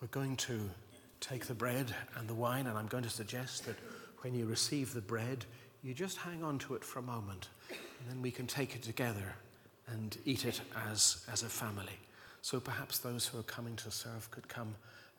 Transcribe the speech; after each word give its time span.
We're 0.00 0.08
going 0.08 0.36
to 0.36 0.70
take 1.20 1.46
the 1.46 1.54
bread 1.54 1.94
and 2.16 2.28
the 2.28 2.34
wine, 2.34 2.66
and 2.66 2.78
I'm 2.78 2.86
going 2.86 3.04
to 3.04 3.10
suggest 3.10 3.66
that 3.66 3.76
when 4.20 4.34
you 4.34 4.46
receive 4.46 4.94
the 4.94 5.00
bread, 5.00 5.44
you 5.82 5.94
just 5.94 6.18
hang 6.18 6.44
on 6.44 6.58
to 6.60 6.74
it 6.74 6.84
for 6.84 7.00
a 7.00 7.02
moment, 7.02 7.48
and 7.70 8.08
then 8.08 8.22
we 8.22 8.30
can 8.30 8.46
take 8.46 8.76
it 8.76 8.82
together 8.82 9.34
and 9.88 10.16
eat 10.24 10.44
it 10.44 10.60
as, 10.88 11.24
as 11.32 11.42
a 11.42 11.48
family. 11.48 11.98
So 12.42 12.60
perhaps 12.60 12.98
those 12.98 13.26
who 13.26 13.38
are 13.38 13.44
coming 13.44 13.76
to 13.76 13.90
serve 13.90 14.30
could 14.30 14.48
come 14.48 14.74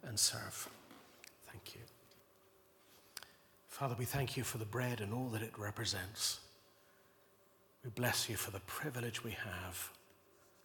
and 0.07 0.17
serve. 0.17 0.69
Thank 1.51 1.75
you. 1.75 1.81
Father, 3.67 3.95
we 3.97 4.05
thank 4.05 4.37
you 4.37 4.43
for 4.43 4.57
the 4.57 4.65
bread 4.65 5.01
and 5.01 5.13
all 5.13 5.27
that 5.29 5.41
it 5.41 5.57
represents. 5.57 6.39
We 7.83 7.89
bless 7.89 8.29
you 8.29 8.35
for 8.35 8.51
the 8.51 8.59
privilege 8.61 9.23
we 9.23 9.31
have 9.31 9.89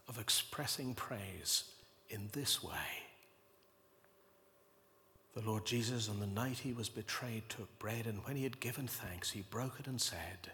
of 0.09 0.19
expressing 0.19 0.95
praise 0.95 1.65
in 2.11 2.29
this 2.33 2.63
way. 2.63 3.04
The 5.35 5.43
Lord 5.43 5.67
Jesus, 5.67 6.09
on 6.09 6.21
the 6.21 6.27
night 6.29 6.59
he 6.59 6.73
was 6.73 6.89
betrayed, 6.89 7.43
took 7.49 7.79
bread, 7.81 8.07
and 8.07 8.25
when 8.25 8.37
he 8.37 8.45
had 8.45 8.61
given 8.61 8.87
thanks, 8.87 9.33
he 9.33 9.43
broke 9.43 9.81
it 9.81 9.89
and 9.89 10.01
said, 10.01 10.53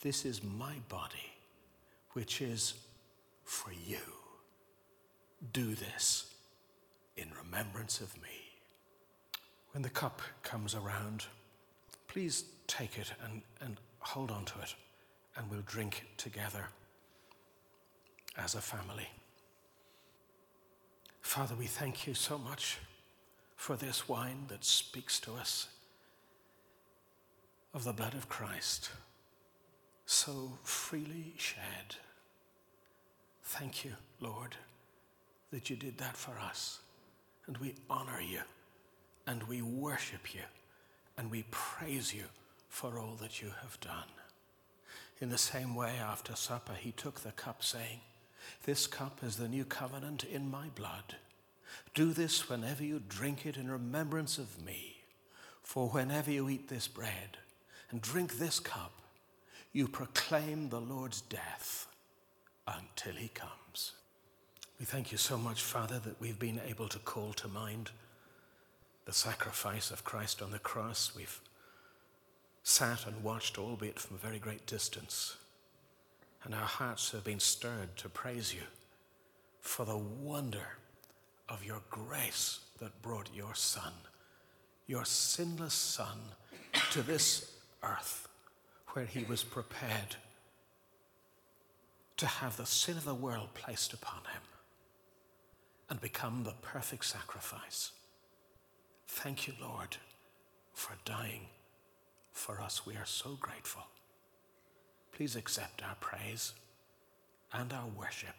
This 0.00 0.24
is 0.24 0.44
my 0.44 0.74
body, 0.88 1.32
which 2.12 2.40
is 2.40 2.74
for 3.42 3.72
you. 3.72 3.98
Do 5.52 5.74
this 5.74 6.34
in 7.16 7.28
remembrance 7.42 8.00
of 8.00 8.14
me. 8.22 8.52
When 9.72 9.82
the 9.82 9.90
cup 9.90 10.22
comes 10.44 10.76
around, 10.76 11.26
please 12.06 12.44
take 12.68 12.98
it 12.98 13.12
and, 13.24 13.42
and 13.60 13.76
hold 13.98 14.30
on 14.30 14.44
to 14.44 14.60
it, 14.60 14.74
and 15.36 15.50
we'll 15.50 15.62
drink 15.66 16.06
together 16.16 16.68
as 18.38 18.54
a 18.54 18.60
family. 18.60 19.08
Father, 21.22 21.56
we 21.56 21.66
thank 21.66 22.06
you 22.06 22.14
so 22.14 22.38
much 22.38 22.78
for 23.56 23.76
this 23.76 24.08
wine 24.08 24.44
that 24.48 24.64
speaks 24.64 25.18
to 25.20 25.32
us 25.34 25.68
of 27.74 27.84
the 27.84 27.92
blood 27.92 28.14
of 28.14 28.28
Christ 28.28 28.90
so 30.06 30.52
freely 30.62 31.34
shed. 31.36 31.96
Thank 33.42 33.84
you, 33.84 33.92
Lord, 34.20 34.56
that 35.52 35.68
you 35.68 35.76
did 35.76 35.98
that 35.98 36.16
for 36.16 36.38
us. 36.38 36.80
And 37.46 37.58
we 37.58 37.74
honor 37.90 38.20
you, 38.20 38.40
and 39.26 39.42
we 39.44 39.62
worship 39.62 40.34
you, 40.34 40.40
and 41.16 41.30
we 41.30 41.44
praise 41.50 42.12
you 42.12 42.24
for 42.68 42.98
all 42.98 43.16
that 43.20 43.40
you 43.40 43.52
have 43.62 43.78
done. 43.80 44.10
In 45.20 45.28
the 45.30 45.38
same 45.38 45.74
way, 45.74 45.94
after 46.00 46.34
supper, 46.34 46.74
he 46.74 46.92
took 46.92 47.20
the 47.20 47.30
cup, 47.32 47.62
saying, 47.62 48.00
This 48.64 48.86
cup 48.86 49.20
is 49.22 49.36
the 49.36 49.48
new 49.48 49.64
covenant 49.64 50.24
in 50.24 50.50
my 50.50 50.68
blood. 50.74 51.16
Do 51.94 52.12
this 52.12 52.48
whenever 52.48 52.84
you 52.84 53.00
drink 53.08 53.46
it 53.46 53.56
in 53.56 53.70
remembrance 53.70 54.38
of 54.38 54.64
me. 54.64 54.96
For 55.62 55.88
whenever 55.88 56.30
you 56.30 56.48
eat 56.48 56.68
this 56.68 56.88
bread 56.88 57.38
and 57.90 58.00
drink 58.00 58.38
this 58.38 58.60
cup, 58.60 58.92
you 59.72 59.88
proclaim 59.88 60.68
the 60.68 60.80
Lord's 60.80 61.20
death 61.20 61.86
until 62.66 63.14
he 63.14 63.28
comes. 63.28 63.92
We 64.78 64.86
thank 64.86 65.10
you 65.10 65.18
so 65.18 65.36
much, 65.36 65.62
Father, 65.62 65.98
that 66.00 66.20
we've 66.20 66.38
been 66.38 66.60
able 66.66 66.88
to 66.88 66.98
call 66.98 67.32
to 67.34 67.48
mind 67.48 67.90
the 69.06 69.12
sacrifice 69.12 69.90
of 69.90 70.04
Christ 70.04 70.42
on 70.42 70.50
the 70.50 70.58
cross. 70.58 71.12
We've 71.16 71.40
sat 72.62 73.06
and 73.06 73.22
watched, 73.22 73.58
albeit 73.58 73.98
from 73.98 74.16
a 74.16 74.18
very 74.20 74.38
great 74.38 74.66
distance, 74.66 75.36
and 76.44 76.54
our 76.54 76.60
hearts 76.60 77.12
have 77.12 77.24
been 77.24 77.40
stirred 77.40 77.96
to 77.96 78.08
praise 78.08 78.52
you 78.54 78.62
for 79.60 79.84
the 79.84 79.96
wonder 79.96 80.78
of 81.48 81.64
your 81.64 81.80
grace 81.90 82.60
that 82.80 83.02
brought 83.02 83.28
your 83.34 83.54
Son, 83.54 83.92
your 84.86 85.04
sinless 85.04 85.74
Son, 85.74 86.18
to 86.90 87.02
this 87.02 87.52
earth 87.82 88.28
where 88.88 89.04
he 89.04 89.24
was 89.24 89.44
prepared 89.44 90.16
to 92.16 92.26
have 92.26 92.56
the 92.56 92.66
sin 92.66 92.96
of 92.96 93.04
the 93.04 93.14
world 93.14 93.48
placed 93.54 93.92
upon 93.92 94.20
him 94.32 94.42
and 95.90 96.00
become 96.00 96.42
the 96.44 96.54
perfect 96.62 97.04
sacrifice. 97.04 97.92
Thank 99.06 99.46
you, 99.46 99.52
Lord, 99.60 99.98
for 100.72 100.94
dying 101.04 101.48
for 102.32 102.60
us. 102.60 102.86
We 102.86 102.94
are 102.94 103.06
so 103.06 103.36
grateful. 103.40 103.82
Please 105.12 105.36
accept 105.36 105.82
our 105.82 105.96
praise 106.00 106.52
and 107.52 107.72
our 107.72 107.86
worship. 107.86 108.34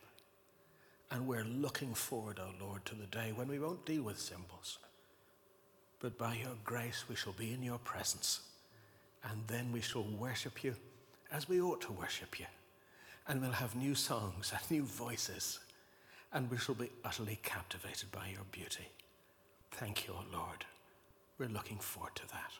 And 1.12 1.26
we're 1.26 1.46
looking 1.46 1.94
forward, 1.94 2.40
O 2.40 2.48
oh 2.48 2.66
Lord, 2.66 2.86
to 2.86 2.96
the 2.96 3.06
day 3.06 3.32
when 3.34 3.48
we 3.48 3.60
won't 3.60 3.86
deal 3.86 4.04
with 4.04 4.20
symbols, 4.20 4.80
but 6.00 6.18
by 6.18 6.36
your 6.36 6.56
grace 6.64 7.06
we 7.08 7.16
shall 7.16 7.34
be 7.34 7.54
in 7.54 7.64
your 7.64 7.80
presence. 7.80 8.42
And 9.24 9.42
then 9.48 9.72
we 9.72 9.82
shall 9.82 10.04
worship 10.04 10.64
you 10.64 10.76
as 11.32 11.50
we 11.50 11.62
ought 11.62 11.82
to 11.82 11.92
worship 11.92 12.40
you. 12.40 12.46
And 13.28 13.42
we'll 13.42 13.52
have 13.52 13.76
new 13.76 13.96
songs 13.96 14.54
and 14.54 14.72
new 14.72 14.84
voices 14.84 15.60
and 16.34 16.52
we 16.52 16.58
shall 16.58 16.76
be 16.76 16.92
utterly 17.04 17.40
captivated 17.44 18.12
by 18.12 18.28
your 18.34 18.44
beauty. 18.52 18.88
Thank 19.72 20.08
you, 20.08 20.14
O 20.14 20.24
Lord. 20.32 20.66
We're 21.38 21.50
looking 21.50 21.78
forward 21.78 22.16
to 22.16 22.28
that. 22.30 22.52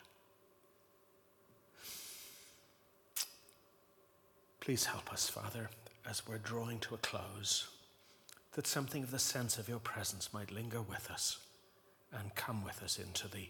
Please 4.60 4.86
help 4.86 5.12
us, 5.12 5.30
Father, 5.30 5.70
as 6.10 6.28
we're 6.28 6.38
drawing 6.38 6.80
to 6.80 6.96
a 6.96 6.98
close, 6.98 7.68
that 8.58 8.66
something 8.66 9.04
of 9.04 9.12
the 9.12 9.20
sense 9.20 9.60
of 9.60 9.70
your 9.70 9.78
presence 9.78 10.34
might 10.34 10.52
linger 10.52 10.82
with 10.82 11.12
us 11.12 11.38
and 12.12 12.34
come 12.34 12.64
with 12.64 12.82
us 12.82 12.98
into 12.98 13.28
the 13.28 13.48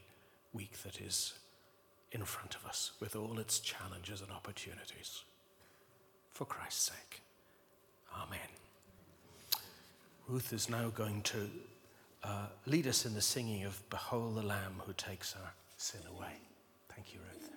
week 0.51 0.83
that 0.83 0.99
is 0.99 1.35
in 2.11 2.25
front 2.25 2.55
of 2.55 2.65
us 2.65 2.91
with 2.99 3.15
all 3.15 3.39
its 3.39 3.59
challenges 3.59 4.19
and 4.19 4.29
opportunities. 4.31 5.23
For 6.33 6.43
Christ's 6.43 6.91
sake. 6.91 7.21
Amen. 8.21 8.49
Ruth 10.27 10.51
is 10.51 10.69
now 10.69 10.89
going 10.89 11.21
to 11.21 11.49
uh, 12.25 12.47
lead 12.65 12.85
us 12.85 13.05
in 13.05 13.13
the 13.13 13.21
singing 13.21 13.63
of 13.63 13.89
Behold 13.89 14.35
the 14.35 14.41
Lamb 14.41 14.81
who 14.85 14.91
takes 14.91 15.37
our 15.41 15.53
sin 15.77 16.01
away. 16.17 16.33
Thank 16.93 17.13
you, 17.13 17.21
Ruth. 17.21 17.49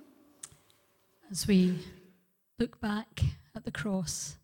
As 1.33 1.49
we 1.49 1.81
look 2.61 2.81
back 2.81 3.23
at 3.57 3.65
the 3.65 3.73
cross, 3.73 4.37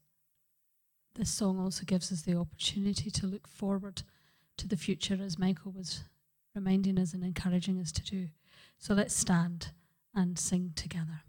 this 1.17 1.31
song 1.31 1.59
also 1.59 1.85
gives 1.85 2.13
us 2.13 2.23
the 2.23 2.37
opportunity 2.37 3.11
to 3.11 3.27
look 3.27 3.49
forward 3.49 4.03
to 4.57 4.69
the 4.69 4.77
future, 4.77 5.19
as 5.21 5.39
Michael 5.39 5.73
was 5.73 6.05
reminding 6.55 6.99
us 6.99 7.13
and 7.13 7.25
encouraging 7.25 7.79
us 7.81 7.93
to 7.93 8.03
do. 8.03 8.29
So 8.79 8.95
let's 8.95 9.15
stand 9.15 9.73
and 10.15 10.39
sing 10.39 10.73
together. 10.75 11.23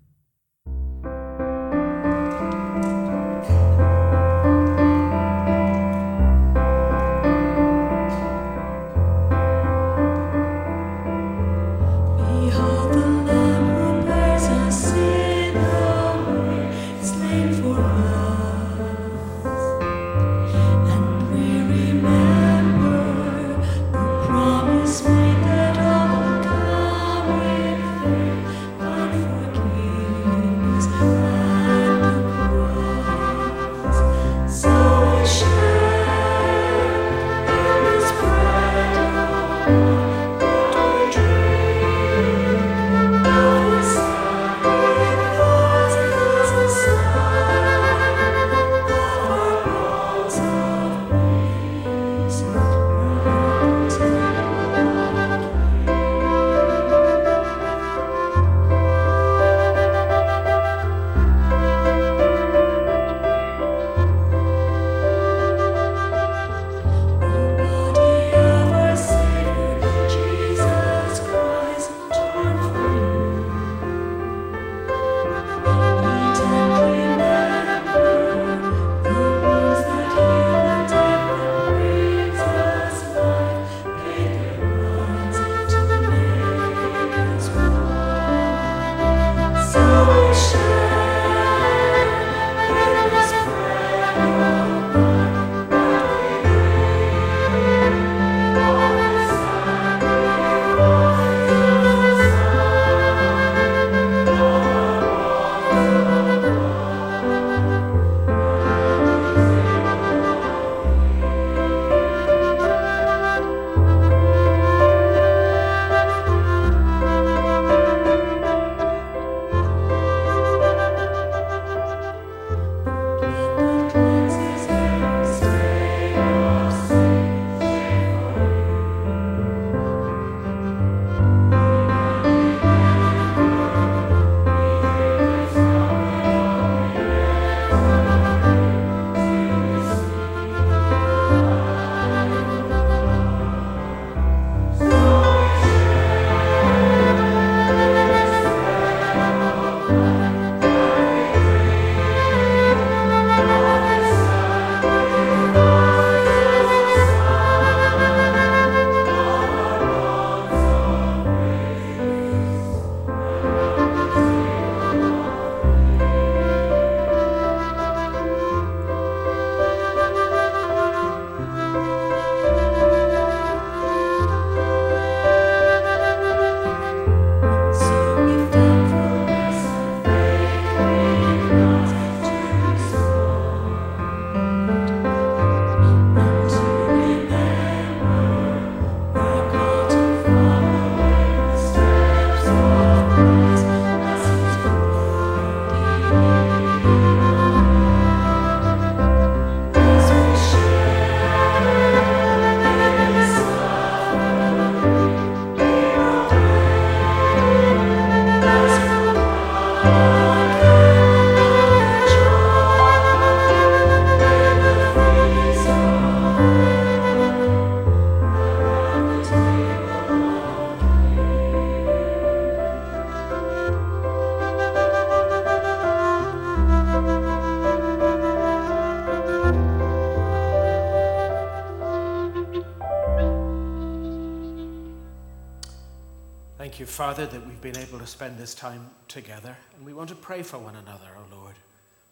Thank 236.58 236.80
you, 236.80 236.88
Father, 236.88 237.28
that 237.28 237.46
we've 237.46 237.62
been 237.62 237.78
able 237.78 238.00
to 238.00 238.08
spend 238.08 238.40
this 238.40 238.56
time 238.56 238.90
together, 239.08 239.56
and 239.76 239.86
we 239.86 239.94
want 239.94 240.10
to 240.10 240.16
pray 240.16 240.42
for 240.42 240.58
one 240.58 240.76
another, 240.76 241.06
O 241.16 241.20
oh 241.20 241.36
Lord. 241.36 241.54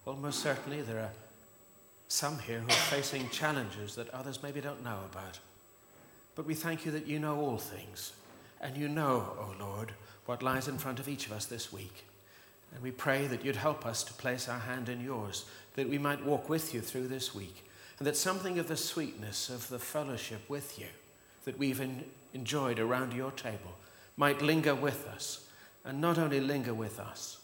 Well, 0.05 0.17
most 0.17 0.43
certainly 0.43 0.83
there 0.83 0.99
are 0.99 1.11
some 2.09 2.37
here 2.37 2.59
who 2.59 2.67
are 2.67 2.91
facing 2.91 3.27
challenges 3.29 3.95
that 3.95 4.07
others 4.11 4.43
maybe 4.43 4.61
don't 4.61 4.83
know 4.83 4.99
about. 5.11 5.39
But 6.35 6.45
we 6.45 6.53
thank 6.53 6.85
you 6.85 6.91
that 6.91 7.07
you 7.07 7.17
know 7.17 7.39
all 7.39 7.57
things, 7.57 8.13
and 8.61 8.77
you 8.77 8.87
know, 8.87 9.33
O 9.39 9.47
oh 9.49 9.55
Lord, 9.59 9.93
what 10.27 10.43
lies 10.43 10.67
in 10.67 10.77
front 10.77 10.99
of 10.99 11.09
each 11.09 11.25
of 11.25 11.31
us 11.31 11.47
this 11.47 11.73
week. 11.73 12.05
And 12.71 12.83
we 12.83 12.91
pray 12.91 13.25
that 13.25 13.43
you'd 13.43 13.55
help 13.55 13.83
us 13.83 14.03
to 14.03 14.13
place 14.13 14.47
our 14.47 14.59
hand 14.59 14.89
in 14.89 15.03
yours, 15.03 15.45
that 15.73 15.89
we 15.89 15.97
might 15.97 16.23
walk 16.23 16.49
with 16.49 16.71
you 16.71 16.81
through 16.81 17.07
this 17.07 17.33
week, 17.33 17.67
and 17.97 18.05
that 18.05 18.15
something 18.15 18.59
of 18.59 18.67
the 18.67 18.77
sweetness 18.77 19.49
of 19.49 19.69
the 19.69 19.79
fellowship 19.79 20.47
with 20.47 20.77
you 20.77 20.89
that 21.45 21.57
we've 21.57 21.81
enjoyed 22.35 22.77
around 22.77 23.11
your 23.11 23.31
table 23.31 23.73
might 24.17 24.41
linger 24.41 24.75
with 24.75 25.07
us, 25.07 25.47
and 25.83 26.01
not 26.01 26.17
only 26.17 26.39
linger 26.39 26.73
with 26.73 26.99
us, 26.99 27.39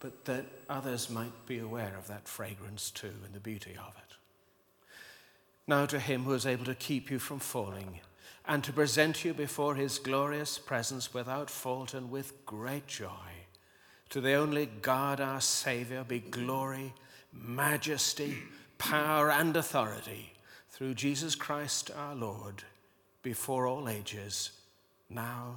but 0.00 0.24
that 0.24 0.46
others 0.68 1.10
might 1.10 1.46
be 1.46 1.58
aware 1.58 1.94
of 1.98 2.06
that 2.08 2.28
fragrance 2.28 2.90
too 2.90 3.12
and 3.24 3.34
the 3.34 3.40
beauty 3.40 3.72
of 3.72 3.94
it. 3.96 4.14
Now, 5.66 5.86
to 5.86 5.98
him 5.98 6.24
who 6.24 6.34
is 6.34 6.46
able 6.46 6.64
to 6.64 6.74
keep 6.74 7.10
you 7.10 7.18
from 7.18 7.40
falling 7.40 8.00
and 8.46 8.64
to 8.64 8.72
present 8.72 9.24
you 9.24 9.34
before 9.34 9.74
his 9.74 9.98
glorious 9.98 10.56
presence 10.56 11.12
without 11.12 11.50
fault 11.50 11.92
and 11.92 12.10
with 12.10 12.46
great 12.46 12.86
joy, 12.86 13.44
to 14.08 14.20
the 14.20 14.32
only 14.32 14.66
God 14.80 15.20
our 15.20 15.40
Saviour 15.40 16.04
be 16.04 16.20
glory, 16.20 16.94
majesty, 17.32 18.38
power, 18.78 19.30
and 19.30 19.54
authority 19.56 20.32
through 20.70 20.94
Jesus 20.94 21.34
Christ 21.34 21.90
our 21.94 22.14
Lord, 22.14 22.62
before 23.22 23.66
all 23.66 23.88
ages, 23.88 24.52
now 25.10 25.56